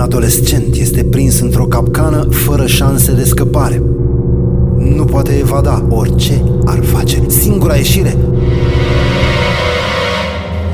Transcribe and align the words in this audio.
adolescent 0.00 0.74
este 0.74 1.04
prins 1.04 1.40
într-o 1.40 1.66
capcană 1.66 2.28
fără 2.30 2.66
șanse 2.66 3.12
de 3.12 3.24
scăpare. 3.24 3.82
Nu 4.78 5.04
poate 5.04 5.38
evada 5.38 5.86
orice 5.90 6.44
ar 6.64 6.84
face. 6.84 7.28
Singura 7.28 7.76
ieșire? 7.76 8.16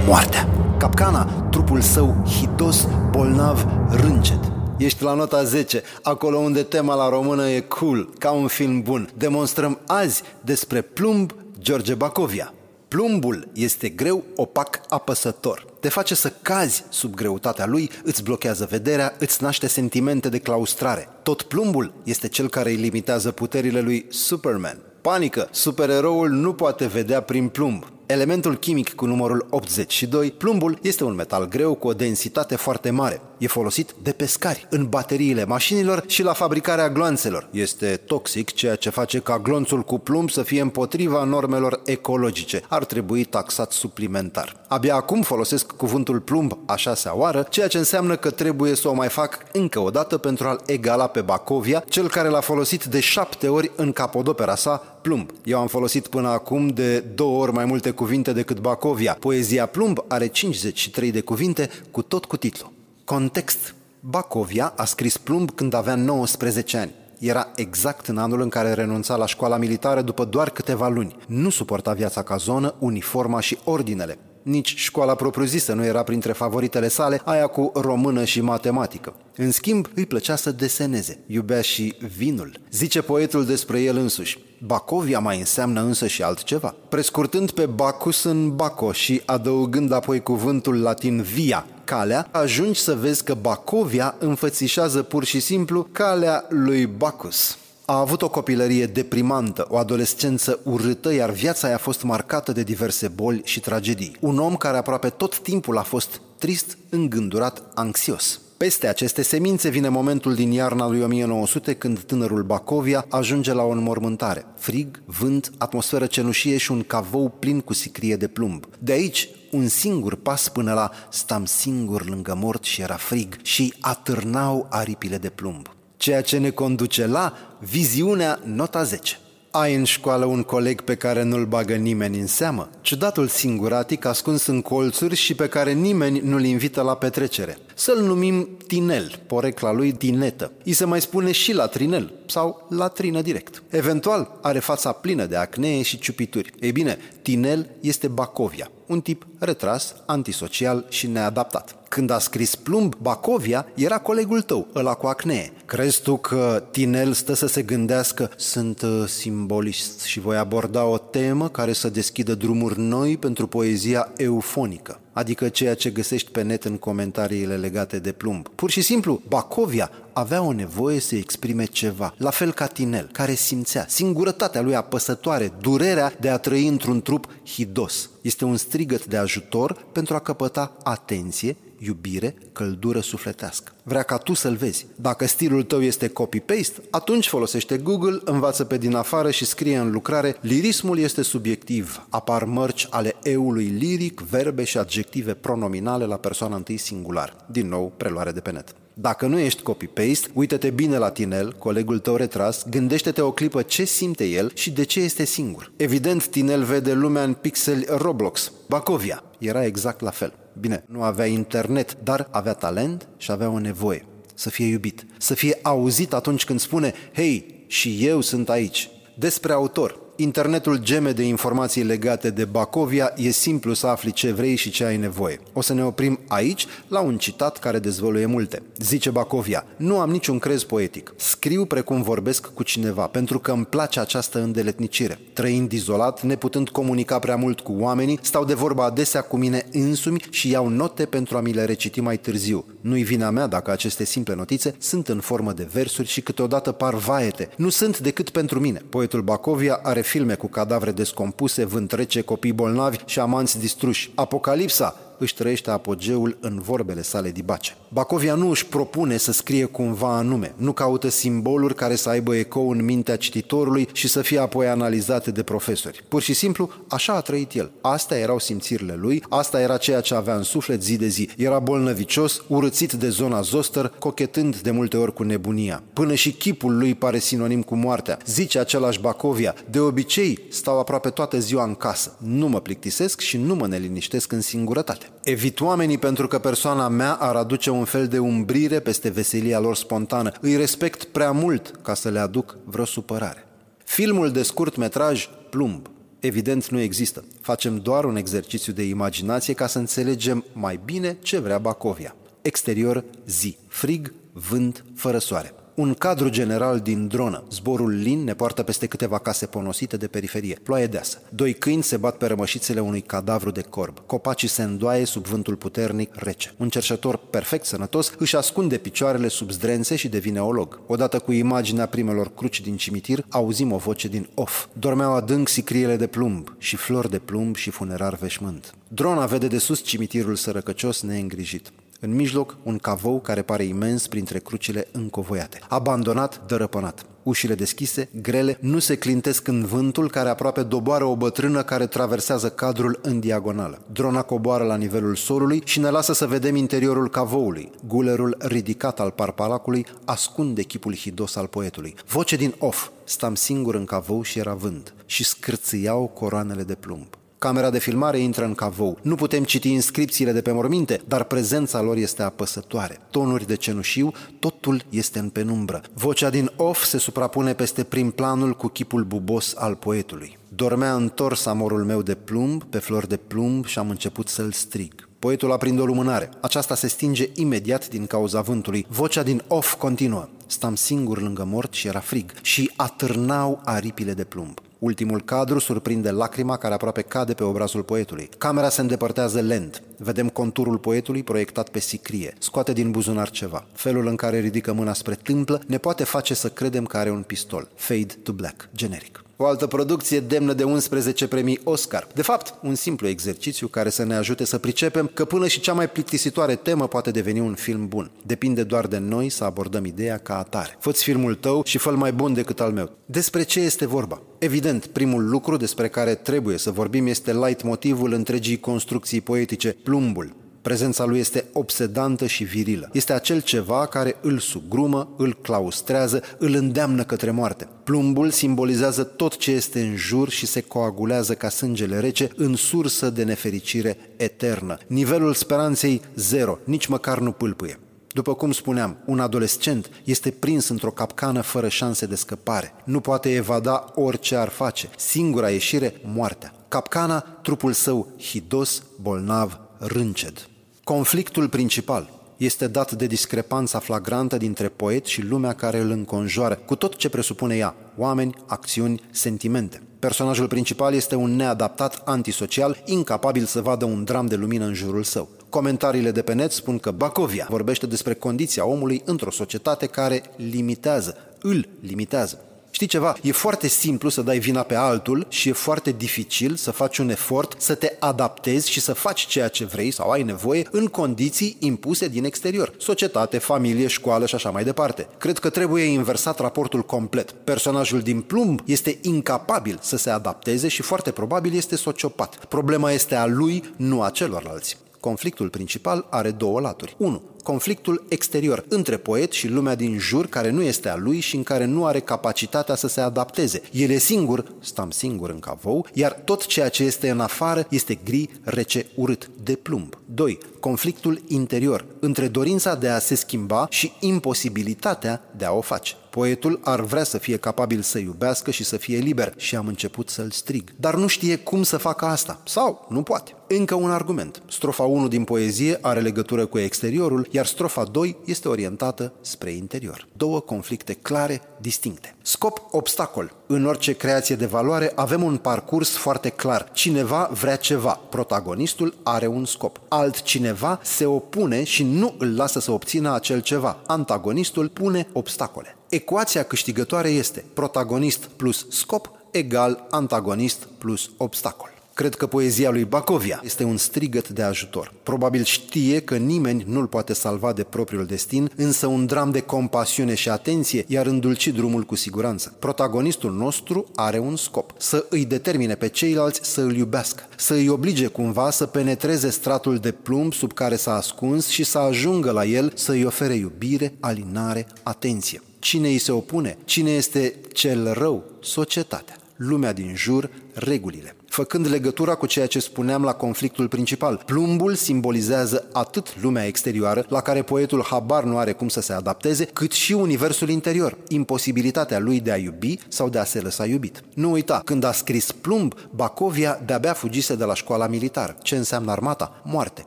Moartea. 0.07 0.49
Capcana, 0.79 1.25
trupul 1.51 1.81
său 1.81 2.17
hidos, 2.27 2.89
bolnav, 3.11 3.67
râncet. 3.91 4.41
Ești 4.77 5.03
la 5.03 5.15
nota 5.15 5.43
10, 5.43 5.83
acolo 6.03 6.37
unde 6.37 6.63
tema 6.63 6.95
la 6.95 7.09
română 7.09 7.49
e 7.49 7.61
cool, 7.61 8.09
ca 8.19 8.31
un 8.31 8.47
film 8.47 8.83
bun. 8.83 9.09
Demonstrăm 9.17 9.79
azi 9.87 10.23
despre 10.41 10.81
Plumb 10.81 11.33
George 11.61 11.95
Bacovia. 11.95 12.53
Plumbul 12.97 13.49
este 13.53 13.89
greu, 13.89 14.25
opac, 14.37 14.81
apăsător. 14.89 15.67
Te 15.81 15.89
face 15.89 16.15
să 16.15 16.33
cazi 16.43 16.85
sub 16.89 17.15
greutatea 17.15 17.67
lui, 17.67 17.91
îți 18.05 18.23
blochează 18.23 18.67
vederea, 18.71 19.15
îți 19.19 19.43
naște 19.43 19.67
sentimente 19.67 20.29
de 20.29 20.39
claustrare. 20.39 21.09
Tot 21.23 21.43
plumbul 21.43 21.93
este 22.05 22.29
cel 22.29 22.49
care 22.49 22.71
îi 22.71 22.77
limitează 22.77 23.31
puterile 23.31 23.81
lui 23.81 24.07
Superman. 24.09 24.79
Panică! 25.01 25.49
Supereroul 25.51 26.31
nu 26.31 26.53
poate 26.53 26.87
vedea 26.87 27.21
prin 27.21 27.49
plumb. 27.49 27.85
Elementul 28.07 28.57
chimic 28.57 28.95
cu 28.95 29.07
numărul 29.07 29.47
82, 29.51 30.31
plumbul 30.31 30.79
este 30.83 31.05
un 31.05 31.15
metal 31.15 31.49
greu 31.49 31.75
cu 31.75 31.89
o 31.89 31.93
densitate 31.93 32.57
foarte 32.57 32.91
mare. 32.91 33.21
E 33.39 33.47
folosit 33.47 33.95
de 34.03 34.13
pescari, 34.13 34.67
în 34.71 34.87
bateriile 34.87 35.45
mașinilor 35.45 36.05
și 36.07 36.23
la 36.23 36.33
fabricarea 36.33 36.91
gloanțelor. 36.91 37.49
Este 37.51 38.01
toxic, 38.07 38.53
ceea 38.53 38.77
ce 38.77 38.91
face 38.91 39.19
ca 39.19 39.39
glonțul 39.39 39.83
cu 39.83 39.99
plumb 39.99 40.31
să 40.31 40.43
fie 40.43 40.61
împotriva 40.61 41.25
normelor 41.25 41.81
ecologice. 41.85 42.63
Ar 42.69 42.85
trebui 42.85 43.25
taxat 43.25 43.73
suplimentar. 43.73 44.65
Abia 44.69 44.95
acum 44.95 45.23
folosesc 45.23 45.73
cuvântul 45.73 46.21
plumb 46.21 46.59
a 46.67 46.77
șasea 46.77 47.17
oară, 47.17 47.47
ceea 47.51 47.69
ce 47.69 47.79
înseamnă 47.79 48.17
că 48.17 48.31
trebuie 48.31 48.75
să 48.75 48.89
o 48.89 48.93
mai 48.93 49.09
fac 49.09 49.39
încă 49.53 49.79
o 49.79 49.91
dată 49.91 50.19
pentru 50.19 50.49
a-l 50.49 50.63
egala 50.67 51.07
pe 51.07 51.21
Bacovia, 51.21 51.85
cel 51.89 52.09
care 52.09 52.29
l-a 52.29 52.41
folosit 52.41 52.85
de 52.85 53.01
șapte 53.01 53.49
ori 53.49 53.71
în 53.77 53.93
capodopera 53.93 54.55
sa, 54.55 54.99
plumb. 55.03 55.31
Eu 55.45 55.59
am 55.59 55.67
folosit 55.67 56.07
până 56.07 56.29
acum 56.29 56.69
de 56.69 56.99
două 56.99 57.43
ori 57.43 57.53
mai 57.53 57.65
multe 57.65 57.91
cuvinte 57.91 58.33
decât 58.33 58.59
Bacovia. 58.59 59.17
Poezia 59.21 59.67
plumb 59.67 60.05
are 60.09 60.27
53 60.27 61.11
de 61.11 61.21
cuvinte, 61.21 61.71
cu 61.91 62.03
tot 62.03 62.25
cu 62.25 62.37
titlu. 62.37 62.75
Context. 63.07 63.75
Bacovia 64.01 64.73
a 64.77 64.85
scris 64.85 65.17
plumb 65.17 65.51
când 65.51 65.75
avea 65.75 65.95
19 65.95 66.77
ani. 66.77 66.95
Era 67.19 67.49
exact 67.57 68.07
în 68.07 68.19
anul 68.19 68.41
în 68.41 68.49
care 68.49 68.73
renunța 68.73 69.17
la 69.17 69.27
școala 69.27 69.57
militară 69.57 70.03
după 70.03 70.25
doar 70.25 70.51
câteva 70.51 70.89
luni. 70.89 71.17
Nu 71.27 71.51
suporta 71.51 71.93
viața 71.93 72.23
ca 72.23 72.37
zonă, 72.37 72.75
uniforma 72.79 73.41
și 73.41 73.59
ordinele. 73.65 74.19
Nici 74.43 74.75
școala 74.77 75.15
propriu-zisă 75.15 75.73
nu 75.73 75.85
era 75.85 76.03
printre 76.03 76.33
favoritele 76.33 76.89
sale, 76.89 77.21
aia 77.25 77.47
cu 77.47 77.73
română 77.75 78.25
și 78.25 78.41
matematică. 78.41 79.15
În 79.37 79.51
schimb, 79.51 79.89
îi 79.95 80.07
plăcea 80.07 80.37
să 80.37 80.53
deseneze, 80.53 81.19
iubea 81.27 81.61
și 81.61 81.97
vinul. 82.17 82.61
Zice 82.71 83.03
poetul 83.03 83.45
despre 83.45 83.81
el 83.83 83.97
însuși. 83.97 84.39
Bacovia 84.65 85.19
mai 85.19 85.39
înseamnă 85.39 85.81
însă 85.81 86.07
și 86.07 86.23
altceva. 86.23 86.75
Prescurtând 86.89 87.51
pe 87.51 87.67
Bacus 87.67 88.23
în 88.23 88.57
Baco 88.57 88.93
și 88.93 89.23
adăugând 89.27 89.93
apoi 89.93 90.23
cuvântul 90.23 90.83
latin 90.83 91.23
via, 91.23 91.67
calea, 91.87 92.29
ajungi 92.31 92.81
să 92.81 92.95
vezi 92.95 93.25
că 93.25 93.35
Bacovia 93.35 94.15
înfățișează 94.19 95.03
pur 95.03 95.25
și 95.25 95.41
simplu 95.41 95.89
calea 95.93 96.45
lui 96.49 96.87
Bacus. 96.87 97.59
A 97.85 97.99
avut 97.99 98.23
o 98.23 98.29
copilărie 98.29 98.87
deprimantă, 98.87 99.67
o 99.69 99.77
adolescență 99.77 100.59
urâtă, 100.63 101.13
iar 101.13 101.31
viața 101.31 101.69
i 101.69 101.73
a 101.73 101.79
fost 101.79 102.03
marcată 102.03 102.53
de 102.53 102.63
diverse 102.63 103.09
boli 103.09 103.41
și 103.45 103.61
tragedii. 103.61 104.17
Un 104.21 104.39
om 104.39 104.57
care 104.57 104.77
aproape 104.77 105.09
tot 105.09 105.39
timpul 105.39 105.79
a 105.79 105.83
fost 105.83 106.21
trist, 106.39 106.79
îngândurat, 106.89 107.63
anxios. 107.75 108.41
Peste 108.57 108.87
aceste 108.87 109.23
semințe 109.23 109.69
vine 109.69 109.89
momentul 109.89 110.35
din 110.35 110.51
iarna 110.51 110.89
lui 110.89 111.03
1900 111.03 111.75
când 111.75 112.01
tânărul 112.01 112.43
Bacovia 112.43 113.07
ajunge 113.09 113.53
la 113.53 113.63
o 113.63 113.69
înmormântare. 113.69 114.45
Frig, 114.57 115.03
vânt, 115.05 115.51
atmosferă 115.59 116.07
cenușie 116.07 116.57
și 116.57 116.71
un 116.71 116.83
cavou 116.83 117.29
plin 117.29 117.61
cu 117.61 117.73
sicrie 117.73 118.17
de 118.17 118.27
plumb. 118.27 118.67
De 118.79 118.93
aici, 118.93 119.29
un 119.51 119.69
singur 119.69 120.15
pas 120.15 120.49
până 120.49 120.73
la 120.73 120.91
stam 121.11 121.45
singur 121.45 122.09
lângă 122.09 122.35
mort 122.35 122.65
și 122.65 122.81
era 122.81 122.97
frig 122.97 123.37
și 123.43 123.75
atârnau 123.81 124.67
aripile 124.71 125.19
de 125.19 125.29
plumb. 125.29 125.69
Ceea 125.97 126.23
ce 126.23 126.39
ne 126.39 126.51
conduce 126.51 127.07
la 127.07 127.33
viziunea 127.61 128.41
nota 128.45 128.83
10. 128.83 129.19
Ai 129.59 129.75
în 129.75 129.85
școală 129.85 130.25
un 130.25 130.43
coleg 130.43 130.81
pe 130.81 130.95
care 130.95 131.23
nu-l 131.23 131.47
bagă 131.47 131.75
nimeni 131.75 132.21
în 132.21 132.27
seamă? 132.27 132.71
Ciudatul 132.81 133.29
singuratic 133.29 134.05
ascuns 134.05 134.47
în 134.47 134.63
colțuri 134.63 135.15
și 135.15 135.35
pe 135.35 135.49
care 135.49 135.73
nimeni 135.73 136.19
nu-l 136.19 136.45
invită 136.45 136.83
la 136.83 136.97
petrecere. 136.97 137.59
Să-l 137.75 138.03
numim 138.03 138.49
Tinel, 138.67 139.21
porecla 139.27 139.73
lui 139.73 139.93
Tinetă. 139.93 140.53
I 140.63 140.73
se 140.73 140.85
mai 140.85 141.01
spune 141.01 141.33
și 141.33 141.53
la 141.53 141.67
Trinel 141.67 142.13
sau 142.27 142.67
la 142.71 142.89
Trină 142.89 143.21
direct. 143.21 143.63
Eventual 143.69 144.39
are 144.43 144.59
fața 144.59 144.93
plină 144.93 145.27
de 145.27 145.37
acnee 145.37 145.83
și 145.83 145.99
ciupituri. 145.99 146.53
Ei 146.61 146.73
bine, 146.73 146.99
Tinel 147.23 147.71
este 147.81 148.09
Bacovia, 148.09 148.71
un 148.87 149.01
tip 149.01 149.27
retras, 149.39 149.95
antisocial 150.07 150.87
și 150.89 151.07
neadaptat. 151.07 151.75
Când 151.89 152.11
a 152.11 152.19
scris 152.19 152.55
Plumb, 152.55 152.95
Bacovia 152.95 153.67
era 153.75 153.99
colegul 153.99 154.43
tău, 154.43 154.67
ăla 154.75 154.95
cu 154.95 155.07
acnee. 155.07 155.53
Crezi 155.65 156.03
tu 156.03 156.17
că 156.17 156.63
Tinel 156.71 157.13
stă 157.13 157.35
să 157.35 157.47
se 157.47 157.63
gândească 157.63 158.31
sunt 158.37 158.83
uh, 158.83 159.05
simbolist 159.07 160.03
și 160.03 160.21
voi 160.21 160.37
aborda 160.37 160.85
o 160.85 160.99
temă 160.99 161.49
care 161.49 161.73
să 161.73 161.89
deschidă 161.89 162.35
drumuri 162.35 162.79
noi 162.79 163.17
pentru 163.17 163.47
poezia 163.47 164.13
eufonică? 164.17 165.01
Adică 165.17 165.49
ceea 165.49 165.75
ce 165.75 165.91
găsești 165.91 166.31
pe 166.31 166.43
net 166.43 166.65
în 166.65 166.77
comentariile 166.77 167.57
legate 167.57 167.99
de 167.99 168.13
plumb. 168.13 168.49
Pur 168.49 168.71
și 168.71 168.81
simplu, 168.81 169.23
Bacovia 169.29 169.91
avea 170.13 170.43
o 170.43 170.53
nevoie 170.53 171.01
să 171.01 171.15
exprime 171.15 171.65
ceva, 171.65 172.15
la 172.17 172.31
fel 172.31 172.53
ca 172.53 172.67
Tinel, 172.67 173.09
care 173.13 173.35
simțea 173.35 173.87
singurătatea 173.89 174.61
lui 174.61 174.75
apăsătoare, 174.75 175.53
durerea 175.61 176.13
de 176.21 176.29
a 176.29 176.37
trăi 176.37 176.67
într-un 176.67 177.03
trup 177.03 177.29
hidos. 177.47 178.11
Este 178.21 178.45
un 178.45 178.57
strigăt 178.57 179.07
de 179.07 179.17
ajutor 179.17 179.87
pentru 179.93 180.15
a 180.15 180.19
căpăta 180.19 180.77
atenție 180.83 181.57
iubire, 181.79 182.35
căldură 182.53 183.01
sufletească. 183.01 183.73
Vrea 183.83 184.03
ca 184.03 184.17
tu 184.17 184.35
să-l 184.35 184.55
vezi. 184.55 184.87
Dacă 184.97 185.27
stilul 185.27 185.63
tău 185.63 185.83
este 185.83 186.09
copy-paste, 186.09 186.81
atunci 186.91 187.29
folosește 187.29 187.77
Google, 187.77 188.21
învață 188.25 188.65
pe 188.65 188.79
din 188.79 188.95
afară 188.95 189.31
și 189.31 189.45
scrie 189.45 189.77
în 189.77 189.91
lucrare 189.91 190.37
Lirismul 190.41 190.99
este 190.99 191.23
subiectiv. 191.23 192.07
Apar 192.09 192.45
mărci 192.45 192.87
ale 192.91 193.15
eului 193.23 193.65
liric, 193.65 194.21
verbe 194.21 194.65
și 194.65 194.79
adjective 194.79 195.35
pronominale 195.35 196.05
la 196.05 196.17
persoana 196.17 196.57
întâi 196.57 196.77
singular. 196.77 197.37
Din 197.47 197.69
nou, 197.69 197.93
preluare 197.97 198.31
de 198.31 198.41
pe 198.41 198.51
net. 198.51 198.75
Dacă 198.95 199.27
nu 199.27 199.39
ești 199.39 199.63
copy-paste, 199.63 200.29
uită-te 200.33 200.71
bine 200.71 200.97
la 200.97 201.11
Tinel, 201.11 201.53
colegul 201.59 201.99
tău 201.99 202.17
retras, 202.17 202.65
gândește-te 202.71 203.21
o 203.21 203.33
clipă 203.33 203.63
ce 203.63 203.85
simte 203.85 204.25
el 204.25 204.51
și 204.55 204.71
de 204.71 204.85
ce 204.85 205.01
este 205.01 205.25
singur. 205.25 205.73
Evident, 205.77 206.27
Tinel 206.27 206.63
vede 206.63 206.93
lumea 206.93 207.23
în 207.23 207.33
pixeli 207.33 207.85
Roblox. 207.89 208.53
Bacovia 208.69 209.23
era 209.39 209.65
exact 209.65 210.01
la 210.01 210.11
fel. 210.11 210.33
Bine, 210.61 210.85
nu 210.89 211.03
avea 211.03 211.27
internet, 211.27 211.99
dar 212.03 212.29
avea 212.31 212.53
talent 212.53 213.09
și 213.17 213.31
avea 213.31 213.51
o 213.51 213.59
nevoie 213.59 214.05
să 214.35 214.51
fie 214.51 214.67
iubit, 214.67 215.07
să 215.19 215.35
fie 215.35 215.59
auzit 215.63 216.13
atunci 216.13 216.45
când 216.45 216.61
spune, 216.61 216.95
hei, 217.13 217.65
și 217.67 218.07
eu 218.07 218.21
sunt 218.21 218.49
aici. 218.49 218.91
Despre 219.19 219.53
autor, 219.53 219.99
internetul 220.17 220.79
geme 220.79 221.11
de 221.11 221.23
informații 221.23 221.83
legate 221.83 222.31
de 222.31 222.45
Bacovia, 222.45 223.13
e 223.17 223.31
simplu 223.31 223.75
să 223.75 223.87
afli 223.87 224.13
ce 224.13 224.33
vrei 224.33 224.57
și 224.57 224.71
ce 224.71 224.85
ai 224.85 224.97
nevoie. 224.97 225.41
O 225.53 225.61
să 225.61 225.75
ne 225.75 225.85
oprim 225.85 226.19
aici 226.29 226.67
la 226.89 227.01
un 227.01 227.19
citat 227.19 227.59
care 227.59 227.79
dezvăluie 227.79 228.27
multe. 228.27 228.63
Zice 228.79 229.11
Bacovia, 229.11 229.65
nu 229.77 229.99
am 229.99 230.11
niciun 230.11 230.39
crez 230.39 230.63
poetic. 230.63 231.13
Scriu 231.17 231.65
precum 231.65 232.03
vorbesc 232.03 232.47
cu 232.47 232.63
cineva, 232.63 233.07
pentru 233.07 233.39
că 233.39 233.51
îmi 233.51 233.65
place 233.65 234.01
această 234.01 234.43
îndeletnicire. 234.43 235.19
Trăind 235.33 235.73
izolat, 235.73 236.23
neputând 236.23 236.69
comunica 236.69 237.19
prea 237.19 237.37
mult 237.37 237.61
cu 237.61 237.75
oamenii, 237.79 238.19
stau 238.23 238.45
de 238.45 238.55
vorba 238.55 238.85
adesea 238.85 239.21
cu 239.21 239.37
mine 239.37 239.67
însumi 239.73 240.25
și 240.31 240.51
iau 240.51 240.69
note 240.69 241.05
pentru 241.05 241.37
a 241.37 241.41
mi 241.41 241.53
le 241.53 241.65
reciti 241.65 242.01
mai 242.01 242.19
târziu. 242.19 242.65
Nu-i 242.81 243.03
vina 243.03 243.31
mea 243.31 243.47
dacă 243.47 243.71
aceste 243.71 244.05
simple 244.05 244.35
notițe 244.35 244.75
sunt 244.79 245.09
în 245.09 245.21
formă 245.21 245.53
de 245.53 245.69
versuri 245.73 246.09
și 246.09 246.21
câteodată 246.21 246.73
par 246.73 246.95
vaete. 246.95 247.49
Nu 247.57 247.69
sunt 247.69 247.99
decât 247.99 248.31
pentru 248.31 248.61
mine. 248.61 248.83
Poetul 248.89 249.23
Bacovia 249.23 249.81
are 249.83 250.01
filme 250.07 250.35
cu 250.35 250.47
cadavre 250.47 250.91
descompuse, 250.91 251.65
vânt 251.65 251.93
rece, 251.93 252.21
copii 252.21 252.53
bolnavi 252.53 252.99
și 253.05 253.19
amanți 253.19 253.59
distruși. 253.59 254.11
Apocalipsa 254.15 255.06
își 255.19 255.35
trăiește 255.35 255.71
apogeul 255.71 256.37
în 256.41 256.61
vorbele 256.61 257.03
sale 257.03 257.31
dibace. 257.31 257.77
Bacovia 257.89 258.35
nu 258.35 258.51
își 258.51 258.67
propune 258.67 259.17
să 259.17 259.33
scrie 259.33 259.65
cumva 259.65 260.17
anume, 260.17 260.55
nu 260.57 260.73
caută 260.73 261.09
simboluri 261.09 261.75
care 261.75 261.95
să 261.95 262.09
aibă 262.09 262.35
ecou 262.37 262.71
în 262.71 262.85
mintea 262.85 263.17
cititorului 263.17 263.89
și 263.93 264.09
să 264.09 264.23
fie 264.23 264.39
apoi 264.39 264.69
analizate 264.69 265.31
de 265.31 265.43
profesori. 265.43 266.05
Pur 266.09 266.23
și 266.23 266.35
simplu, 266.35 266.71
așa 266.89 267.13
a 267.13 267.21
trăit 267.21 267.53
el. 267.53 267.71
Astea 267.81 268.17
erau 268.17 268.39
simțirile 268.39 268.95
lui, 269.01 269.23
asta 269.29 269.61
era 269.61 269.77
ceea 269.77 270.01
ce 270.01 270.15
avea 270.15 270.35
în 270.35 270.43
suflet 270.43 270.83
zi 270.83 270.97
de 270.97 271.07
zi. 271.07 271.29
Era 271.37 271.59
bolnăvicios, 271.59 272.43
urățit 272.49 272.93
de 272.93 273.09
zona 273.09 273.41
zoster, 273.41 273.93
cochetând 273.99 274.57
de 274.57 274.71
multe 274.71 274.97
ori 274.97 275.13
cu 275.13 275.23
nebunia. 275.23 275.83
Până 275.93 276.15
și 276.15 276.33
chipul 276.33 276.77
lui 276.77 276.95
pare 276.95 277.19
sinonim 277.19 277.63
cu 277.63 277.75
moartea. 277.77 278.19
Zice 278.27 278.59
același 278.59 279.01
Bacovia, 279.01 279.55
de 279.71 279.81
obicei 279.81 280.39
stau 280.49 280.79
aproape 280.79 281.11
toată 281.11 281.39
ziua 281.39 281.65
în 281.65 281.75
casă. 281.75 282.17
Nu 282.19 282.49
mă 282.49 282.61
plictisesc 282.61 283.21
și 283.21 283.37
nu 283.37 283.55
mă 283.55 283.67
neliniștesc 283.67 284.33
în 284.33 284.41
singurătate. 284.41 285.06
Societate. 285.07 285.31
Evit 285.31 285.61
oamenii 285.61 285.99
pentru 285.99 286.29
că 286.29 286.39
persoana 286.39 286.89
mea 286.89 287.13
ar 287.13 287.35
aduce 287.35 287.71
un 287.71 287.85
fel 287.85 288.09
de 288.09 288.19
umbrire 288.19 288.81
peste 288.81 289.09
veselia 289.09 289.59
lor 289.59 289.77
spontană. 289.77 290.33
Îi 290.41 290.57
respect 290.57 291.05
prea 291.05 291.31
mult 291.31 291.79
ca 291.83 291.95
să 291.95 292.09
le 292.09 292.19
aduc 292.19 292.57
vreo 292.65 292.85
supărare. 292.85 293.47
Filmul 293.85 294.31
de 294.31 294.43
scurt 294.43 294.77
metraj 294.77 295.29
Plumb 295.51 295.89
evident 296.27 296.69
nu 296.69 296.81
există. 296.81 297.25
Facem 297.41 297.79
doar 297.79 298.05
un 298.05 298.17
exercițiu 298.17 298.73
de 298.73 298.83
imaginație 298.83 299.55
ca 299.55 299.67
să 299.67 299.79
înțelegem 299.79 300.45
mai 300.53 300.81
bine 300.85 301.17
ce 301.23 301.39
vrea 301.39 301.59
Bacovia. 301.59 302.15
Exterior 302.43 303.05
zi, 303.27 303.59
frig, 303.69 304.15
vânt, 304.33 304.85
fără 304.95 305.19
soare. 305.19 305.53
Un 305.77 305.95
cadru 305.95 306.29
general 306.29 306.81
din 306.81 307.09
dronă. 307.09 307.45
Zborul 307.51 307.91
lin 307.91 308.25
ne 308.25 308.35
poartă 308.35 308.63
peste 308.63 308.87
câteva 308.87 309.19
case 309.19 309.47
ponosite 309.47 309.97
de 309.97 310.07
periferie. 310.07 310.59
Ploaie 310.63 310.87
deasă. 310.87 311.23
Doi 311.35 311.55
câini 311.55 311.83
se 311.83 311.97
bat 311.97 312.17
pe 312.17 312.27
rămășițele 312.27 312.81
unui 312.81 313.01
cadavru 313.01 313.51
de 313.51 313.61
corb. 313.61 313.99
Copacii 314.07 314.49
se 314.49 314.63
îndoaie 314.63 315.05
sub 315.05 315.27
vântul 315.27 315.55
puternic 315.57 316.15
rece. 316.15 316.55
Un 316.57 316.69
cerșător 316.69 317.17
perfect 317.31 317.65
sănătos 317.65 318.13
își 318.19 318.37
ascunde 318.37 318.77
picioarele 318.77 319.29
sub 319.29 319.51
zdrențe 319.51 319.97
și 319.97 320.09
devine 320.09 320.43
olog. 320.43 320.81
Odată 320.87 321.19
cu 321.19 321.33
imaginea 321.33 321.87
primelor 321.87 322.35
cruci 322.35 322.61
din 322.61 322.77
cimitir, 322.77 323.25
auzim 323.29 323.73
o 323.73 323.77
voce 323.77 324.09
din 324.09 324.29
off. 324.35 324.67
Dormeau 324.73 325.15
adânc 325.15 325.49
sicriele 325.49 325.97
de 325.97 326.07
plumb 326.07 326.55
și 326.59 326.77
flori 326.77 327.11
de 327.11 327.19
plumb 327.19 327.57
și 327.57 327.71
funerar 327.71 328.15
veșmânt. 328.15 328.75
Drona 328.89 329.27
vede 329.27 329.47
de 329.47 329.59
sus 329.59 329.83
cimitirul 329.83 330.35
sărăcăcios 330.35 331.03
neîngrijit. 331.03 331.73
În 332.01 332.15
mijloc, 332.15 332.57
un 332.63 332.79
cavou 332.79 333.21
care 333.21 333.43
pare 333.43 333.65
imens 333.65 334.07
printre 334.07 334.39
crucile 334.39 334.89
încovoiate. 334.93 335.61
Abandonat, 335.69 336.47
dărăpânat. 336.47 337.07
Ușile 337.23 337.55
deschise, 337.55 338.09
grele, 338.21 338.59
nu 338.61 338.79
se 338.79 338.97
clintesc 338.97 339.49
în 339.49 339.65
vântul 339.65 340.11
care 340.11 340.29
aproape 340.29 340.63
doboară 340.63 341.05
o 341.05 341.17
bătrână 341.17 341.63
care 341.63 341.87
traversează 341.87 342.51
cadrul 342.51 342.99
în 343.03 343.21
diagonală. 343.21 343.83
Drona 343.93 344.23
coboară 344.23 344.65
la 344.65 344.77
nivelul 344.77 345.15
solului 345.15 345.63
și 345.65 345.81
ne 345.81 345.89
lasă 345.89 346.13
să 346.13 346.27
vedem 346.27 346.57
interiorul 346.57 347.09
cavoului. 347.09 347.71
Gulerul 347.87 348.37
ridicat 348.39 349.01
al 349.01 349.11
parpalacului 349.11 349.87
ascunde 350.05 350.63
chipul 350.63 350.97
hidos 350.97 351.37
al 351.37 351.47
poetului. 351.47 351.95
Voce 352.07 352.37
din 352.37 352.55
off, 352.59 352.89
stam 353.05 353.35
singur 353.35 353.75
în 353.75 353.85
cavou 353.85 354.23
și 354.23 354.39
era 354.39 354.55
vânt 354.55 354.95
și 355.07 355.25
scârțâiau 355.25 356.07
coroanele 356.07 356.63
de 356.63 356.75
plumb. 356.75 357.07
Camera 357.39 357.71
de 357.71 357.79
filmare 357.79 358.19
intră 358.19 358.45
în 358.45 358.55
cavou. 358.55 358.99
Nu 359.03 359.15
putem 359.15 359.45
citi 359.45 359.71
inscripțiile 359.71 360.33
de 360.33 360.41
pe 360.41 360.53
morminte, 360.53 361.01
dar 361.07 361.25
prezența 361.25 361.81
lor 361.81 361.97
este 361.97 362.23
apăsătoare. 362.23 362.99
Tonuri 363.11 363.47
de 363.47 363.55
cenușiu, 363.55 364.13
totul 364.39 364.83
este 364.89 365.19
în 365.19 365.29
penumbră. 365.29 365.83
Vocea 365.95 366.31
din 366.31 366.51
off 366.57 366.85
se 366.85 366.99
suprapune 366.99 367.55
peste 367.55 367.85
prim 367.85 368.11
planul 368.11 368.55
cu 368.55 368.69
chipul 368.69 369.05
bubos 369.05 369.55
al 369.57 369.75
poetului. 369.75 370.39
Dormea 370.49 370.95
întors 370.95 371.47
amorul 371.47 371.85
meu 371.85 372.03
de 372.03 372.15
plumb, 372.15 372.63
pe 372.65 372.79
flori 372.79 373.09
de 373.09 373.17
plumb 373.17 373.67
și 373.67 373.79
am 373.79 373.91
început 373.91 374.29
să-l 374.29 374.53
strig. 374.53 375.09
Poetul 375.19 375.53
aprinde 375.53 375.81
o 375.81 375.87
lumânare. 375.87 376.31
Aceasta 376.41 376.75
se 376.75 376.89
stinge 376.89 377.31
imediat 377.35 377.89
din 377.89 378.07
cauza 378.07 378.41
vântului. 378.41 378.87
Vocea 378.89 379.23
din 379.23 379.43
off 379.49 379.75
continuă. 379.75 380.29
Stam 380.47 380.75
singur 380.75 381.21
lângă 381.21 381.45
mort 381.45 381.73
și 381.73 381.87
era 381.87 382.01
frig 382.01 382.33
și 382.43 382.71
atârnau 382.77 383.61
aripile 383.65 384.13
de 384.13 384.25
plumb. 384.25 384.61
Ultimul 384.79 385.23
cadru 385.23 385.59
surprinde 385.59 386.11
lacrima 386.11 386.57
care 386.57 386.75
aproape 386.75 387.03
cade 387.03 387.35
pe 387.35 387.45
obrazul 387.45 387.83
poetului. 387.83 388.29
Camera 388.39 388.69
se 388.69 388.81
îndepărtează 388.81 389.41
lent. 389.41 389.83
Vedem 389.99 390.29
conturul 390.29 390.79
poetului 390.79 391.23
proiectat 391.23 391.69
pe 391.69 391.79
sicrie. 391.79 392.35
Scoate 392.39 392.73
din 392.73 392.91
buzunar 392.91 393.31
ceva. 393.31 393.67
Felul 393.73 394.07
în 394.07 394.17
care 394.17 394.39
ridică 394.39 394.73
mâna 394.73 394.93
spre 394.93 395.15
tâmplă 395.15 395.63
ne 395.67 395.79
poate 395.79 396.05
face 396.05 396.35
să 396.35 396.49
credem 396.49 396.85
că 396.85 396.97
are 396.97 397.11
un 397.11 397.23
pistol. 397.23 397.69
Fade 397.75 398.15
to 398.23 398.33
black. 398.33 398.69
Generic. 398.75 399.26
O 399.39 399.47
altă 399.47 399.67
producție 399.67 400.21
demnă 400.21 400.53
de 400.53 400.65
11 400.65 401.29
premii 401.29 401.61
Oscar. 401.65 402.07
De 402.15 402.23
fapt, 402.23 402.55
un 402.63 402.75
simplu 402.75 403.09
exercițiu 403.09 403.67
care 403.67 403.91
să 403.91 404.05
ne 404.05 404.15
ajute 404.15 404.45
să 404.45 404.59
pricepem 404.59 405.11
că 405.15 405.25
până 405.25 405.47
și 405.47 405.61
cea 405.61 405.73
mai 405.73 405.91
plictisitoare 405.91 406.55
temă 406.55 406.87
poate 406.87 407.11
deveni 407.11 407.41
un 407.41 407.55
film 407.55 407.89
bun. 407.89 408.11
Depinde 408.27 408.63
doar 408.63 408.87
de 408.87 408.99
noi 408.99 409.29
să 409.29 409.45
abordăm 409.45 409.85
ideea 409.85 410.19
ca 410.19 410.39
atare. 410.39 410.77
Fă-ți 410.81 411.03
filmul 411.03 411.35
tău 411.35 411.63
și 411.65 411.79
fă 411.79 411.91
mai 411.91 412.13
bun 412.13 412.33
decât 412.33 412.61
al 412.61 412.73
meu. 412.73 412.91
Despre 413.07 413.43
ce 413.43 413.61
este 413.61 413.87
vorba? 413.87 414.23
Evident, 414.39 414.87
primul 414.87 415.29
lucru 415.29 415.57
despre 415.57 415.89
care 415.89 416.15
trebuie 416.15 416.59
să 416.59 416.71
vorbim 416.71 417.07
este 417.07 417.33
light 417.33 417.63
motivul 417.63 418.13
întregii 418.13 418.61
construcții 418.61 419.21
poetice, 419.21 419.77
plumbul, 419.83 420.35
Prezența 420.67 421.05
lui 421.05 421.19
este 421.19 421.45
obsedantă 421.53 422.27
și 422.27 422.45
virilă. 422.45 422.89
Este 422.93 423.13
acel 423.13 423.41
ceva 423.41 423.87
care 423.87 424.17
îl 424.21 424.39
sugrumă, 424.39 425.15
îl 425.17 425.35
claustrează, 425.43 426.23
îl 426.39 426.55
îndeamnă 426.55 427.05
către 427.05 427.31
moarte. 427.31 427.69
Plumbul 427.85 428.31
simbolizează 428.31 429.05
tot 429.05 429.37
ce 429.37 429.51
este 429.51 429.81
în 429.81 429.97
jur 429.97 430.29
și 430.29 430.47
se 430.47 430.61
coagulează 430.61 431.35
ca 431.35 431.49
sângele 431.49 432.01
rece 432.01 432.31
în 432.37 432.57
sursă 432.57 433.11
de 433.11 433.23
nefericire 433.25 433.99
eternă. 434.17 434.79
Nivelul 434.87 435.35
speranței 435.35 436.01
zero, 436.15 436.59
nici 436.65 436.87
măcar 436.87 437.19
nu 437.19 437.33
pâlpâie. 437.33 437.79
După 438.09 438.35
cum 438.35 438.53
spuneam, 438.53 438.97
un 439.05 439.21
adolescent 439.21 439.91
este 440.05 440.31
prins 440.31 440.69
într-o 440.69 440.91
capcană 440.91 441.41
fără 441.41 441.69
șanse 441.69 442.07
de 442.07 442.15
scăpare. 442.15 442.73
Nu 442.85 443.01
poate 443.01 443.35
evada 443.35 443.93
orice 443.95 444.37
ar 444.37 444.49
face. 444.49 444.89
Singura 444.97 445.51
ieșire, 445.51 446.01
moartea. 446.05 446.55
Capcana, 446.69 447.21
trupul 447.21 447.73
său 447.73 448.13
hidos, 448.19 448.83
bolnav, 449.01 449.61
rânced. 449.79 450.49
Conflictul 450.95 451.49
principal 451.49 452.11
este 452.37 452.67
dat 452.67 452.93
de 452.93 453.07
discrepanța 453.07 453.79
flagrantă 453.79 454.37
dintre 454.37 454.69
poet 454.69 455.05
și 455.05 455.23
lumea 455.23 455.53
care 455.53 455.79
îl 455.79 455.91
înconjoară, 455.91 456.55
cu 456.55 456.77
tot 456.77 456.97
ce 456.97 457.09
presupune 457.09 457.57
ea, 457.57 457.75
oameni, 457.97 458.35
acțiuni, 458.47 459.03
sentimente. 459.11 459.83
Personajul 459.99 460.47
principal 460.47 460.95
este 460.95 461.15
un 461.15 461.37
neadaptat 461.37 462.03
antisocial, 462.05 462.83
incapabil 462.85 463.45
să 463.45 463.61
vadă 463.61 463.85
un 463.85 464.05
dram 464.05 464.27
de 464.27 464.35
lumină 464.35 464.65
în 464.65 464.75
jurul 464.75 465.03
său. 465.03 465.29
Comentariile 465.49 466.11
de 466.11 466.23
pe 466.23 466.33
net 466.33 466.53
spun 466.53 466.79
că 466.79 466.91
Bacovia 466.91 467.47
vorbește 467.51 467.87
despre 467.87 468.15
condiția 468.15 468.67
omului 468.67 469.03
într-o 469.05 469.31
societate 469.31 469.87
care 469.87 470.23
limitează, 470.37 471.17
îl 471.41 471.69
limitează. 471.81 472.46
Știi 472.77 472.89
ceva? 472.89 473.17
E 473.23 473.33
foarte 473.33 473.69
simplu 473.69 474.09
să 474.09 474.23
dai 474.23 474.39
vina 474.39 474.63
pe 474.63 474.75
altul 474.75 475.27
și 475.29 475.49
e 475.49 475.53
foarte 475.53 475.93
dificil 475.93 476.55
să 476.55 476.71
faci 476.71 476.99
un 476.99 477.11
efort 477.11 477.55
să 477.59 477.75
te 477.75 477.97
adaptezi 477.99 478.71
și 478.71 478.81
să 478.81 478.93
faci 478.93 479.27
ceea 479.27 479.49
ce 479.49 479.65
vrei 479.65 479.91
sau 479.91 480.11
ai 480.11 480.23
nevoie 480.23 480.67
în 480.71 480.87
condiții 480.87 481.57
impuse 481.61 482.09
din 482.09 482.25
exterior. 482.25 482.73
Societate, 482.79 483.39
familie, 483.39 483.87
școală 483.87 484.27
și 484.27 484.35
așa 484.35 484.51
mai 484.51 484.65
departe. 484.65 485.07
Cred 485.19 485.39
că 485.39 485.51
trebuie 485.51 485.83
inversat 485.85 486.39
raportul 486.39 486.83
complet. 486.83 487.31
Personajul 487.31 488.01
din 488.01 488.21
plumb 488.21 488.61
este 488.65 488.99
incapabil 489.03 489.79
să 489.83 489.97
se 489.97 490.11
adapteze 490.11 490.69
și 490.69 490.83
foarte 490.83 491.11
probabil 491.11 491.55
este 491.55 491.77
sociopat. 491.77 492.45
Problema 492.45 492.91
este 492.91 493.15
a 493.15 493.27
lui, 493.27 493.63
nu 493.77 494.03
a 494.03 494.11
celorlalți. 494.11 494.79
Conflictul 495.01 495.49
principal 495.49 496.07
are 496.11 496.31
două 496.31 496.61
laturi. 496.61 496.95
1 496.99 497.23
conflictul 497.47 498.05
exterior 498.09 498.65
între 498.69 498.97
poet 498.97 499.33
și 499.33 499.49
lumea 499.49 499.75
din 499.75 499.99
jur 499.99 500.27
care 500.27 500.51
nu 500.51 500.63
este 500.63 500.89
a 500.89 500.97
lui 500.97 501.21
și 501.21 501.37
în 501.37 501.43
care 501.43 501.65
nu 501.65 501.87
are 501.87 502.01
capacitatea 502.01 502.75
să 502.75 502.89
se 502.89 503.01
adapteze. 503.01 503.63
El 503.73 503.91
e 503.91 503.99
singur, 503.99 504.45
stam 504.61 504.91
singur 504.91 505.31
în 505.31 505.39
cavou, 505.39 505.87
iar 505.93 506.13
tot 506.13 506.47
ceea 506.47 506.69
ce 506.69 506.85
este 506.85 507.11
în 507.11 507.21
afară 507.21 507.67
este 507.69 507.99
gri, 508.05 508.31
rece, 508.43 508.87
urât, 508.95 509.31
de 509.43 509.55
plumb. 509.55 509.99
2. 510.05 510.39
Conflictul 510.61 511.23
interior 511.29 511.85
între 512.01 512.29
dorința 512.29 512.75
de 512.75 512.89
a 512.89 512.99
se 512.99 513.15
schimba 513.15 513.67
și 513.71 513.93
imposibilitatea 514.01 515.23
de 515.37 515.45
a 515.45 515.53
o 515.53 515.61
face. 515.61 515.95
Poetul 516.17 516.61
ar 516.65 516.81
vrea 516.81 517.05
să 517.05 517.19
fie 517.19 517.37
capabil 517.37 517.81
să 517.81 517.99
iubească 517.99 518.51
și 518.51 518.65
să 518.65 518.77
fie 518.77 518.99
liber 518.99 519.35
și 519.37 519.57
am 519.57 519.67
început 519.67 520.09
să-l 520.09 520.31
strig. 520.31 520.75
Dar 520.77 520.95
nu 520.95 521.07
știe 521.07 521.37
cum 521.37 521.63
să 521.63 521.77
facă 521.77 522.05
asta. 522.05 522.41
Sau 522.45 522.87
nu 522.89 523.03
poate. 523.03 523.35
Încă 523.49 523.75
un 523.75 523.91
argument. 523.91 524.43
Strofa 524.49 524.83
1 524.83 525.09
din 525.09 525.25
poezie 525.25 525.79
are 525.81 526.01
legătură 526.01 526.47
cu 526.47 526.59
exteriorul, 526.59 527.29
iar 527.37 527.47
strofa 527.47 527.85
2 527.85 528.17
este 528.25 528.49
orientată 528.49 529.13
spre 529.21 529.51
interior. 529.51 530.07
Două 530.13 530.41
conflicte 530.41 530.93
clare, 530.93 531.41
distincte. 531.61 532.15
Scop-obstacol. 532.23 533.35
În 533.47 533.67
orice 533.67 533.93
creație 533.93 534.37
de 534.37 534.47
valoare 534.47 534.93
avem 534.95 535.23
un 535.23 535.37
parcurs 535.37 535.97
foarte 535.97 536.29
clar. 536.29 536.71
Cineva 536.73 537.31
vrea 537.33 537.57
ceva. 537.57 538.01
Protagonistul 538.11 538.95
are 539.03 539.27
un 539.27 539.45
scop. 539.45 539.81
Altcineva 539.89 540.81
se 540.83 541.07
opune 541.07 541.65
și 541.65 541.83
nu 541.83 542.15
îl 542.19 542.37
lasă 542.37 542.61
să 542.61 542.71
obțină 542.71 543.15
acel 543.15 543.41
ceva. 543.41 543.79
Antagonistul 543.87 544.69
pune 544.69 545.09
obstacole. 545.13 545.77
Ecuația 545.89 546.43
câștigătoare 546.43 547.09
este 547.09 547.45
protagonist 547.55 548.25
plus 548.37 548.67
scop 548.71 549.11
egal 549.31 549.87
antagonist 549.91 550.69
plus 550.79 551.11
obstacol. 551.17 551.76
Cred 551.97 552.15
că 552.15 552.27
poezia 552.27 552.71
lui 552.71 552.85
Bacovia 552.85 553.41
este 553.45 553.65
un 553.65 553.77
strigăt 553.77 554.29
de 554.29 554.43
ajutor. 554.43 554.93
Probabil 555.03 555.45
știe 555.45 556.01
că 556.01 556.17
nimeni 556.17 556.65
nu-l 556.69 556.87
poate 556.87 557.13
salva 557.13 557.53
de 557.53 557.63
propriul 557.63 558.07
destin, 558.07 558.51
însă 558.57 558.87
un 558.87 559.07
dram 559.07 559.31
de 559.31 559.41
compasiune 559.41 560.15
și 560.15 560.29
atenție 560.29 560.85
i-ar 560.89 561.07
îndulci 561.07 561.49
drumul 561.49 561.83
cu 561.83 561.95
siguranță. 561.95 562.57
Protagonistul 562.59 563.33
nostru 563.33 563.87
are 563.95 564.19
un 564.19 564.37
scop, 564.37 564.73
să 564.77 565.07
îi 565.11 565.25
determine 565.25 565.75
pe 565.75 565.89
ceilalți 565.89 566.41
să 566.43 566.61
îl 566.61 566.77
iubească, 566.77 567.23
să 567.37 567.55
îi 567.55 567.69
oblige 567.69 568.07
cumva 568.07 568.51
să 568.51 568.67
penetreze 568.67 569.31
stratul 569.31 569.77
de 569.77 569.93
plumb 569.93 570.33
sub 570.33 570.53
care 570.53 570.77
s-a 570.77 570.95
ascuns 570.95 571.49
și 571.49 571.65
să 571.65 571.79
ajungă 571.79 572.31
la 572.31 572.45
el 572.45 572.73
să 572.75 572.93
îi 572.93 573.05
ofere 573.05 573.35
iubire, 573.35 573.93
alinare, 574.01 574.67
atenție. 574.83 575.43
Cine 575.59 575.89
îi 575.89 575.99
se 575.99 576.13
opune? 576.13 576.59
Cine 576.65 576.91
este 576.91 577.35
cel 577.53 577.93
rău? 577.93 578.25
Societatea 578.41 579.17
lumea 579.37 579.73
din 579.73 579.93
jur, 579.97 580.31
regulile. 580.55 581.16
Făcând 581.37 581.69
legătura 581.69 582.15
cu 582.15 582.27
ceea 582.27 582.47
ce 582.47 582.59
spuneam 582.61 583.03
la 583.03 583.13
conflictul 583.13 583.69
principal. 583.69 584.23
Plumbul 584.27 584.75
simbolizează 584.75 585.69
atât 585.73 586.23
lumea 586.23 586.47
exterioară, 586.47 587.05
la 587.09 587.21
care 587.21 587.43
poetul 587.43 587.83
habar 587.83 588.25
nu 588.25 588.39
are 588.39 588.53
cum 588.53 588.69
să 588.69 588.81
se 588.81 588.93
adapteze, 588.93 589.45
cât 589.45 589.73
și 589.73 589.93
universul 589.93 590.49
interior, 590.49 590.97
imposibilitatea 591.09 591.99
lui 591.99 592.21
de 592.21 592.33
a 592.33 592.37
iubi 592.37 592.79
sau 592.89 593.09
de 593.09 593.19
a 593.19 593.25
se 593.25 593.41
lăsa 593.41 593.67
iubit. 593.67 594.03
Nu 594.15 594.31
uita, 594.31 594.61
când 594.65 594.85
a 594.85 594.93
scris 594.93 595.33
Plumb, 595.33 595.75
Bacovia 595.95 596.61
de-abia 596.67 596.93
fugise 596.93 597.35
de 597.35 597.45
la 597.45 597.55
școala 597.55 597.87
militară. 597.87 598.37
Ce 598.43 598.57
înseamnă 598.57 598.91
armata? 598.91 599.41
Moarte, 599.45 599.87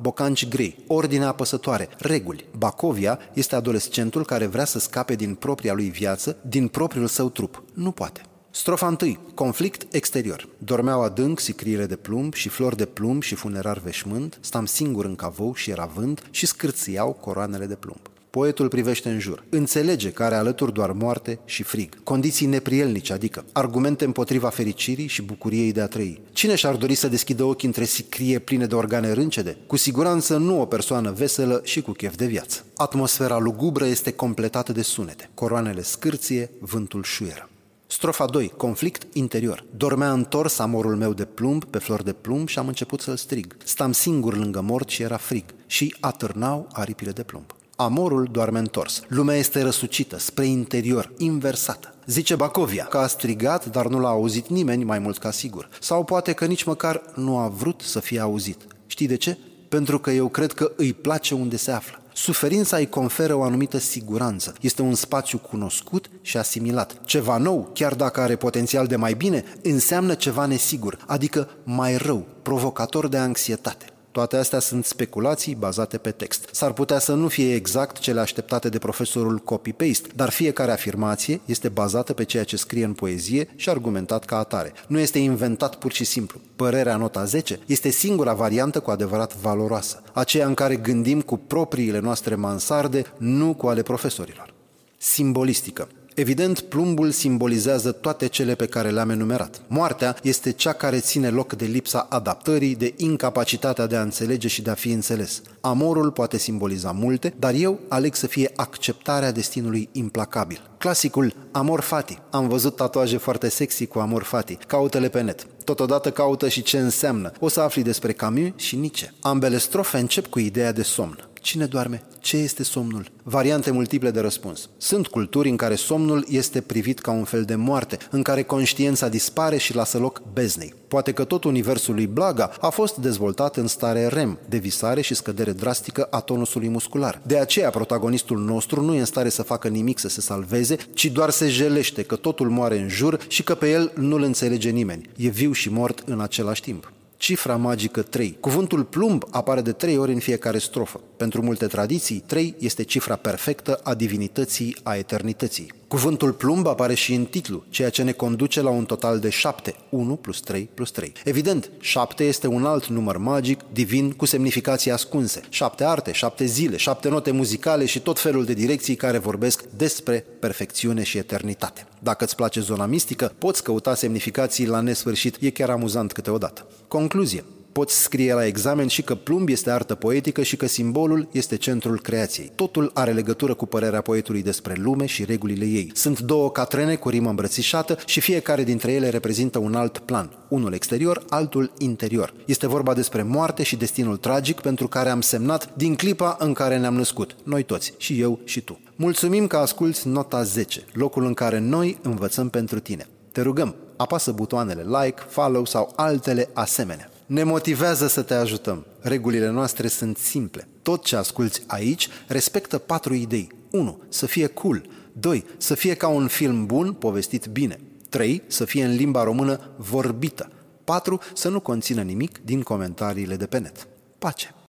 bocanci 0.00 0.48
grei, 0.48 0.84
ordine 0.86 1.24
apăsătoare, 1.24 1.88
reguli. 1.98 2.46
Bacovia 2.58 3.18
este 3.32 3.54
adolescentul 3.54 4.24
care 4.24 4.46
vrea 4.46 4.64
să 4.64 4.78
scape 4.78 5.14
din 5.14 5.34
propria 5.34 5.72
lui 5.72 5.88
viață, 5.88 6.36
din 6.48 6.68
propriul 6.68 7.06
său 7.06 7.28
trup. 7.28 7.62
Nu 7.74 7.90
poate. 7.90 8.20
Strofa 8.58 8.96
1. 9.00 9.16
Conflict 9.34 9.94
exterior. 9.94 10.48
Dormeau 10.58 11.02
adânc 11.02 11.40
sicriile 11.40 11.86
de 11.86 11.96
plumb 11.96 12.34
și 12.34 12.48
flori 12.48 12.76
de 12.76 12.84
plumb 12.84 13.22
și 13.22 13.34
funerar 13.34 13.78
veșmânt, 13.78 14.38
stam 14.40 14.66
singur 14.66 15.04
în 15.04 15.14
cavou 15.14 15.54
și 15.54 15.70
era 15.70 15.90
vânt 15.94 16.26
și 16.30 16.46
scârțiau 16.46 17.12
coroanele 17.12 17.66
de 17.66 17.74
plumb. 17.74 18.00
Poetul 18.30 18.68
privește 18.68 19.08
în 19.08 19.18
jur. 19.18 19.44
Înțelege 19.48 20.10
că 20.10 20.22
are 20.22 20.34
alături 20.34 20.72
doar 20.72 20.92
moarte 20.92 21.38
și 21.44 21.62
frig. 21.62 22.02
Condiții 22.02 22.46
neprielnice, 22.46 23.12
adică 23.12 23.44
argumente 23.52 24.04
împotriva 24.04 24.48
fericirii 24.48 25.06
și 25.06 25.22
bucuriei 25.22 25.72
de 25.72 25.80
a 25.80 25.86
trăi. 25.86 26.20
Cine 26.32 26.54
și-ar 26.54 26.74
dori 26.74 26.94
să 26.94 27.08
deschidă 27.08 27.44
ochii 27.44 27.68
între 27.68 27.84
sicrie 27.84 28.38
pline 28.38 28.66
de 28.66 28.74
organe 28.74 29.12
râncede? 29.12 29.56
Cu 29.66 29.76
siguranță 29.76 30.36
nu 30.36 30.60
o 30.60 30.66
persoană 30.66 31.10
veselă 31.10 31.60
și 31.64 31.80
cu 31.80 31.92
chef 31.92 32.14
de 32.14 32.26
viață. 32.26 32.64
Atmosfera 32.76 33.38
lugubră 33.38 33.86
este 33.86 34.12
completată 34.12 34.72
de 34.72 34.82
sunete. 34.82 35.30
Coroanele 35.34 35.82
scârție, 35.82 36.50
vântul 36.60 37.02
șuieră. 37.02 37.48
Strofa 37.88 38.26
2. 38.26 38.48
Conflict 38.56 39.14
interior. 39.14 39.64
Dormea 39.76 40.12
întors 40.12 40.58
amorul 40.58 40.96
meu 40.96 41.12
de 41.12 41.24
plumb 41.24 41.64
pe 41.64 41.78
flori 41.78 42.04
de 42.04 42.12
plumb 42.12 42.48
și 42.48 42.58
am 42.58 42.66
început 42.66 43.00
să-l 43.00 43.16
strig. 43.16 43.56
Stam 43.64 43.92
singur 43.92 44.36
lângă 44.36 44.60
mort 44.60 44.88
și 44.88 45.02
era 45.02 45.16
frig 45.16 45.44
și 45.66 45.94
atârnau 46.00 46.68
aripile 46.72 47.10
de 47.10 47.22
plumb. 47.22 47.54
Amorul 47.76 48.28
doarme 48.30 48.58
întors. 48.58 49.02
Lumea 49.08 49.36
este 49.36 49.62
răsucită, 49.62 50.18
spre 50.18 50.46
interior, 50.46 51.12
inversată. 51.18 51.94
Zice 52.06 52.34
Bacovia 52.34 52.84
că 52.84 52.98
a 52.98 53.06
strigat, 53.06 53.66
dar 53.66 53.86
nu 53.86 54.00
l-a 54.00 54.08
auzit 54.08 54.48
nimeni 54.48 54.84
mai 54.84 54.98
mult 54.98 55.18
ca 55.18 55.30
sigur. 55.30 55.68
Sau 55.80 56.04
poate 56.04 56.32
că 56.32 56.44
nici 56.44 56.64
măcar 56.64 57.02
nu 57.14 57.38
a 57.38 57.48
vrut 57.48 57.80
să 57.80 58.00
fie 58.00 58.20
auzit. 58.20 58.66
Știi 58.86 59.06
de 59.06 59.16
ce? 59.16 59.38
Pentru 59.68 59.98
că 59.98 60.10
eu 60.10 60.28
cred 60.28 60.52
că 60.52 60.72
îi 60.76 60.92
place 60.92 61.34
unde 61.34 61.56
se 61.56 61.70
află. 61.70 62.00
Suferința 62.16 62.76
îi 62.76 62.88
conferă 62.88 63.34
o 63.34 63.42
anumită 63.42 63.78
siguranță. 63.78 64.54
Este 64.60 64.82
un 64.82 64.94
spațiu 64.94 65.38
cunoscut 65.38 66.10
și 66.20 66.36
asimilat. 66.36 67.00
Ceva 67.04 67.36
nou, 67.36 67.70
chiar 67.74 67.94
dacă 67.94 68.20
are 68.20 68.36
potențial 68.36 68.86
de 68.86 68.96
mai 68.96 69.14
bine, 69.14 69.44
înseamnă 69.62 70.14
ceva 70.14 70.46
nesigur, 70.46 70.98
adică 71.06 71.48
mai 71.64 71.96
rău, 71.96 72.26
provocator 72.42 73.08
de 73.08 73.16
anxietate. 73.16 73.86
Toate 74.16 74.36
astea 74.36 74.58
sunt 74.58 74.84
speculații 74.84 75.54
bazate 75.54 75.98
pe 75.98 76.10
text. 76.10 76.48
S-ar 76.52 76.72
putea 76.72 76.98
să 76.98 77.14
nu 77.14 77.28
fie 77.28 77.54
exact 77.54 77.98
cele 77.98 78.20
așteptate 78.20 78.68
de 78.68 78.78
profesorul 78.78 79.38
copy-paste, 79.38 80.08
dar 80.14 80.30
fiecare 80.30 80.72
afirmație 80.72 81.40
este 81.44 81.68
bazată 81.68 82.12
pe 82.12 82.24
ceea 82.24 82.44
ce 82.44 82.56
scrie 82.56 82.84
în 82.84 82.92
poezie 82.92 83.48
și 83.56 83.68
argumentat 83.68 84.24
ca 84.24 84.38
atare. 84.38 84.72
Nu 84.88 84.98
este 84.98 85.18
inventat 85.18 85.74
pur 85.74 85.92
și 85.92 86.04
simplu. 86.04 86.40
Părerea 86.56 86.96
nota 86.96 87.24
10 87.24 87.58
este 87.66 87.90
singura 87.90 88.32
variantă 88.32 88.80
cu 88.80 88.90
adevărat 88.90 89.36
valoroasă, 89.36 90.02
aceea 90.12 90.46
în 90.46 90.54
care 90.54 90.76
gândim 90.76 91.20
cu 91.20 91.36
propriile 91.36 91.98
noastre 91.98 92.34
mansarde, 92.34 93.04
nu 93.16 93.54
cu 93.54 93.66
ale 93.66 93.82
profesorilor. 93.82 94.54
Simbolistică. 94.96 95.88
Evident, 96.18 96.60
plumbul 96.60 97.10
simbolizează 97.10 97.92
toate 97.92 98.26
cele 98.26 98.54
pe 98.54 98.66
care 98.66 98.90
le-am 98.90 99.10
enumerat. 99.10 99.60
Moartea 99.66 100.16
este 100.22 100.50
cea 100.50 100.72
care 100.72 100.98
ține 100.98 101.28
loc 101.28 101.52
de 101.52 101.64
lipsa 101.64 102.06
adaptării, 102.10 102.74
de 102.74 102.94
incapacitatea 102.96 103.86
de 103.86 103.96
a 103.96 104.02
înțelege 104.02 104.48
și 104.48 104.62
de 104.62 104.70
a 104.70 104.74
fi 104.74 104.90
înțeles. 104.90 105.42
Amorul 105.60 106.10
poate 106.10 106.38
simboliza 106.38 106.90
multe, 106.90 107.34
dar 107.38 107.54
eu 107.54 107.80
aleg 107.88 108.14
să 108.14 108.26
fie 108.26 108.52
acceptarea 108.56 109.32
destinului 109.32 109.88
implacabil. 109.92 110.60
Clasicul 110.78 111.34
Amor 111.50 111.80
Fati. 111.80 112.18
Am 112.30 112.48
văzut 112.48 112.76
tatuaje 112.76 113.16
foarte 113.16 113.48
sexy 113.48 113.86
cu 113.86 113.98
Amor 113.98 114.22
Fati. 114.22 114.58
Caută-le 114.66 115.08
pe 115.08 115.20
net. 115.20 115.46
Totodată 115.64 116.10
caută 116.10 116.48
și 116.48 116.62
ce 116.62 116.78
înseamnă. 116.78 117.32
O 117.40 117.48
să 117.48 117.60
afli 117.60 117.82
despre 117.82 118.12
Camus 118.12 118.50
și 118.56 118.76
Nietzsche. 118.76 119.12
Ambele 119.20 119.58
strofe 119.58 119.98
încep 119.98 120.26
cu 120.26 120.38
ideea 120.38 120.72
de 120.72 120.82
somn. 120.82 121.28
Cine 121.46 121.66
doarme? 121.66 122.02
Ce 122.18 122.36
este 122.36 122.62
somnul? 122.62 123.10
Variante 123.22 123.70
multiple 123.70 124.10
de 124.10 124.20
răspuns. 124.20 124.68
Sunt 124.76 125.06
culturi 125.06 125.48
în 125.48 125.56
care 125.56 125.74
somnul 125.74 126.26
este 126.28 126.60
privit 126.60 126.98
ca 126.98 127.10
un 127.10 127.24
fel 127.24 127.42
de 127.42 127.54
moarte, 127.54 127.98
în 128.10 128.22
care 128.22 128.42
conștiința 128.42 129.08
dispare 129.08 129.56
și 129.56 129.74
lasă 129.74 129.98
loc 129.98 130.22
beznei. 130.32 130.74
Poate 130.88 131.12
că 131.12 131.24
tot 131.24 131.44
universul 131.44 131.94
lui 131.94 132.06
Blaga 132.06 132.50
a 132.60 132.68
fost 132.68 132.96
dezvoltat 132.96 133.56
în 133.56 133.66
stare 133.66 134.06
REM, 134.06 134.38
de 134.48 134.56
visare 134.56 135.00
și 135.00 135.14
scădere 135.14 135.52
drastică 135.52 136.02
a 136.10 136.20
tonusului 136.20 136.68
muscular. 136.68 137.20
De 137.26 137.38
aceea 137.38 137.70
protagonistul 137.70 138.38
nostru 138.38 138.80
nu 138.80 138.94
e 138.94 138.98
în 138.98 139.04
stare 139.04 139.28
să 139.28 139.42
facă 139.42 139.68
nimic 139.68 139.98
să 139.98 140.08
se 140.08 140.20
salveze, 140.20 140.76
ci 140.94 141.06
doar 141.06 141.30
se 141.30 141.48
jelește 141.48 142.02
că 142.02 142.16
totul 142.16 142.50
moare 142.50 142.78
în 142.78 142.88
jur 142.88 143.18
și 143.28 143.42
că 143.42 143.54
pe 143.54 143.70
el 143.70 143.92
nu-l 143.94 144.22
înțelege 144.22 144.70
nimeni. 144.70 145.10
E 145.16 145.28
viu 145.28 145.52
și 145.52 145.70
mort 145.70 146.02
în 146.06 146.20
același 146.20 146.62
timp. 146.62 146.90
Cifra 147.16 147.56
magică 147.56 148.02
3. 148.02 148.36
Cuvântul 148.40 148.84
plumb 148.84 149.24
apare 149.30 149.60
de 149.60 149.72
trei 149.72 149.96
ori 149.96 150.12
în 150.12 150.18
fiecare 150.18 150.58
strofă. 150.58 151.00
Pentru 151.16 151.42
multe 151.42 151.66
tradiții, 151.66 152.22
3 152.26 152.54
este 152.58 152.82
cifra 152.82 153.16
perfectă 153.16 153.80
a 153.82 153.94
divinității, 153.94 154.76
a 154.82 154.96
eternității. 154.96 155.72
Cuvântul 155.88 156.32
plumb 156.32 156.66
apare 156.66 156.94
și 156.94 157.14
în 157.14 157.24
titlu, 157.24 157.64
ceea 157.68 157.90
ce 157.90 158.02
ne 158.02 158.12
conduce 158.12 158.60
la 158.60 158.70
un 158.70 158.84
total 158.84 159.18
de 159.18 159.28
7, 159.28 159.74
1 159.88 160.16
plus 160.16 160.40
3 160.40 160.68
plus 160.74 160.90
3. 160.90 161.12
Evident, 161.24 161.70
7 161.80 162.24
este 162.24 162.46
un 162.46 162.64
alt 162.64 162.86
număr 162.86 163.16
magic, 163.16 163.60
divin, 163.72 164.10
cu 164.12 164.24
semnificații 164.24 164.90
ascunse. 164.90 165.40
7 165.48 165.84
arte, 165.84 166.12
7 166.12 166.44
zile, 166.44 166.76
7 166.76 167.08
note 167.08 167.30
muzicale 167.30 167.84
și 167.84 168.00
tot 168.00 168.18
felul 168.18 168.44
de 168.44 168.52
direcții 168.52 168.94
care 168.94 169.18
vorbesc 169.18 169.64
despre 169.76 170.24
perfecțiune 170.40 171.02
și 171.02 171.18
eternitate. 171.18 171.86
Dacă 171.98 172.24
îți 172.24 172.36
place 172.36 172.60
zona 172.60 172.86
mistică, 172.86 173.32
poți 173.38 173.62
căuta 173.62 173.94
semnificații 173.94 174.66
la 174.66 174.80
nesfârșit, 174.80 175.36
e 175.40 175.50
chiar 175.50 175.70
amuzant 175.70 176.12
câteodată. 176.12 176.66
Concluzie. 176.88 177.44
Poți 177.76 178.02
scrie 178.02 178.34
la 178.34 178.46
examen 178.46 178.86
și 178.86 179.02
că 179.02 179.14
plumb 179.14 179.48
este 179.48 179.70
artă 179.70 179.94
poetică 179.94 180.42
și 180.42 180.56
că 180.56 180.66
simbolul 180.66 181.28
este 181.32 181.56
centrul 181.56 182.00
creației. 182.00 182.50
Totul 182.54 182.90
are 182.94 183.12
legătură 183.12 183.54
cu 183.54 183.66
părerea 183.66 184.00
poetului 184.00 184.42
despre 184.42 184.74
lume 184.76 185.06
și 185.06 185.24
regulile 185.24 185.64
ei. 185.64 185.90
Sunt 185.94 186.20
două 186.20 186.50
catrene 186.50 186.94
cu 186.94 187.08
rimă 187.08 187.28
îmbrățișată 187.28 187.98
și 188.06 188.20
fiecare 188.20 188.64
dintre 188.64 188.92
ele 188.92 189.08
reprezintă 189.08 189.58
un 189.58 189.74
alt 189.74 189.98
plan. 189.98 190.30
Unul 190.48 190.72
exterior, 190.72 191.24
altul 191.28 191.72
interior. 191.78 192.34
Este 192.46 192.66
vorba 192.66 192.94
despre 192.94 193.22
moarte 193.22 193.62
și 193.62 193.76
destinul 193.76 194.16
tragic 194.16 194.60
pentru 194.60 194.88
care 194.88 195.08
am 195.08 195.20
semnat 195.20 195.76
din 195.76 195.94
clipa 195.94 196.36
în 196.40 196.52
care 196.52 196.78
ne-am 196.78 196.94
născut. 196.94 197.36
Noi 197.42 197.62
toți, 197.62 197.92
și 197.96 198.20
eu 198.20 198.38
și 198.44 198.60
tu. 198.60 198.80
Mulțumim 198.94 199.46
că 199.46 199.56
asculți 199.56 200.08
Nota 200.08 200.42
10, 200.42 200.84
locul 200.92 201.24
în 201.24 201.34
care 201.34 201.58
noi 201.58 201.98
învățăm 202.02 202.48
pentru 202.48 202.80
tine. 202.80 203.06
Te 203.32 203.40
rugăm, 203.40 203.74
apasă 203.96 204.32
butoanele 204.32 204.84
like, 205.02 205.22
follow 205.28 205.64
sau 205.64 205.92
altele 205.96 206.48
asemenea. 206.52 207.10
Ne 207.26 207.42
motivează 207.42 208.06
să 208.06 208.22
te 208.22 208.34
ajutăm. 208.34 208.86
Regulile 209.00 209.48
noastre 209.48 209.88
sunt 209.88 210.16
simple. 210.16 210.68
Tot 210.82 211.04
ce 211.04 211.16
asculți 211.16 211.62
aici 211.66 212.08
respectă 212.26 212.78
patru 212.78 213.14
idei. 213.14 213.48
1. 213.70 214.00
Să 214.08 214.26
fie 214.26 214.46
cool. 214.46 214.82
2. 215.12 215.44
Să 215.56 215.74
fie 215.74 215.94
ca 215.94 216.08
un 216.08 216.26
film 216.26 216.66
bun, 216.66 216.92
povestit 216.92 217.46
bine. 217.46 217.80
3. 218.08 218.42
Să 218.46 218.64
fie 218.64 218.84
în 218.84 218.94
limba 218.94 219.22
română 219.22 219.60
vorbită. 219.76 220.50
4. 220.84 221.20
Să 221.34 221.48
nu 221.48 221.60
conțină 221.60 222.02
nimic 222.02 222.44
din 222.44 222.62
comentariile 222.62 223.36
de 223.36 223.46
pe 223.46 223.58
net. 223.58 223.88
Pace! 224.18 224.55